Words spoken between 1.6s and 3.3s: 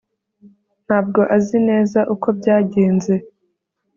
neza uko byagenze